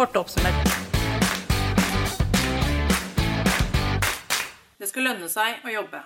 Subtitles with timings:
[0.00, 0.54] kort oppsummert.
[4.78, 5.98] Det skal lønne seg å jobbe.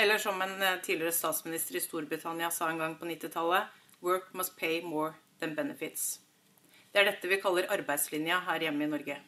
[0.00, 4.56] Eller som en eh, tidligere statsminister i Storbritannia sa en gang på 90-tallet Work must
[4.56, 5.12] pay more
[5.42, 6.14] than benefits.
[6.94, 9.18] Det er dette vi kaller arbeidslinja her hjemme i Norge.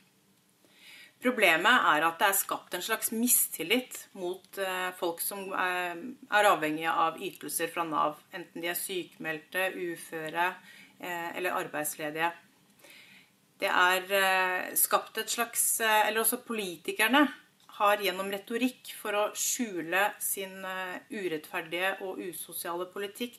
[1.21, 6.01] Problemet er at det er skapt en slags mistillit mot eh, folk som eh,
[6.33, 10.49] er avhengige av ytelser fra Nav, enten de er sykmeldte, uføre
[10.97, 12.33] eller arbeidsledige.
[13.57, 17.23] Det er skapt et slags Eller også politikerne
[17.77, 23.37] har gjennom retorikk for å skjule sin eh, urettferdige og usosiale politikk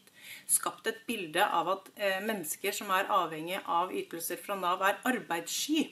[0.50, 5.00] skapt et bilde av at eh, mennesker som er avhengig av ytelser fra Nav, er
[5.10, 5.88] arbeidssky.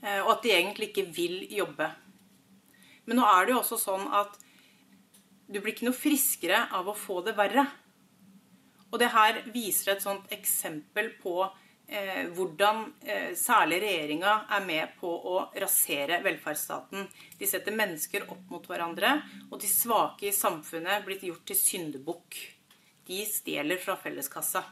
[0.00, 1.90] Eh, og at de egentlig ikke vil jobbe.
[3.06, 4.38] Men nå er det jo også sånn at
[5.50, 7.66] du blir ikke noe friskere av å få det verre.
[8.90, 11.69] Og det her viser et sånt eksempel på eh,
[12.36, 17.08] hvordan eh, særlig regjeringa er med på å rasere velferdsstaten.
[17.38, 19.16] De setter mennesker opp mot hverandre,
[19.50, 22.38] og de svake i samfunnet blir gjort til syndebukk.
[23.10, 24.62] De stjeler fra felleskassa.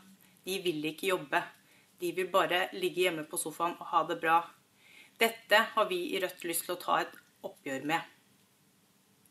[0.47, 1.43] De vil ikke jobbe.
[1.99, 4.39] De vil bare ligge hjemme på sofaen og ha det bra.
[5.19, 8.15] Dette har vi i Rødt lyst til å ta et oppgjør med.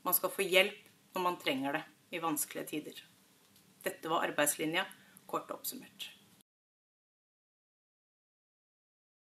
[0.03, 3.02] Man skal få hjelp når man trenger det i vanskelige tider.
[3.88, 4.84] Dette var arbeidslinja,
[5.28, 6.17] kort oppsummert.